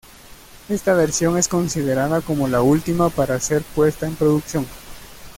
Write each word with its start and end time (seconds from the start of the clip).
Esta 0.67 0.95
versión 0.95 1.37
es 1.37 1.47
considerada 1.47 2.21
como 2.21 2.47
la 2.47 2.63
última 2.63 3.09
para 3.11 3.39
ser 3.39 3.61
puesta 3.75 4.07
en 4.07 4.15
producción. 4.15 4.65